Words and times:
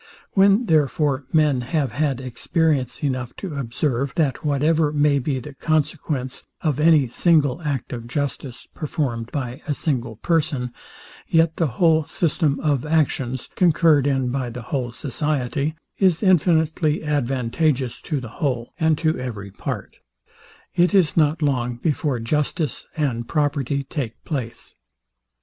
When 0.31 0.65
therefore 0.65 1.25
men 1.31 1.61
have 1.61 1.91
had 1.91 2.19
experience 2.19 3.03
enough 3.03 3.35
to 3.35 3.53
observe, 3.55 4.13
that 4.15 4.43
whatever 4.43 4.91
may 4.91 5.19
be 5.19 5.39
the 5.39 5.53
consequence 5.53 6.43
of 6.61 6.79
any 6.79 7.05
single 7.07 7.61
act 7.61 7.93
of 7.93 8.07
justice, 8.07 8.67
performed 8.73 9.31
by 9.31 9.61
a 9.67 9.75
single 9.75 10.15
person, 10.15 10.73
yet 11.27 11.57
the 11.57 11.67
whole 11.77 12.05
system 12.05 12.59
of 12.61 12.83
actions, 12.83 13.47
concurred 13.55 14.07
in 14.07 14.29
by 14.29 14.49
the 14.49 14.63
whole 14.63 14.91
society, 14.91 15.75
is 15.99 16.23
infinitely 16.23 17.03
advantageous 17.03 18.01
to 18.01 18.19
the 18.19 18.27
whole, 18.41 18.73
and 18.79 18.97
to 18.97 19.19
every 19.19 19.51
part; 19.51 19.97
it 20.73 20.95
is 20.95 21.15
not 21.15 21.43
long 21.43 21.75
before 21.75 22.17
justice 22.19 22.87
and 22.97 23.27
property 23.27 23.83
take 23.83 24.15
place. 24.25 24.73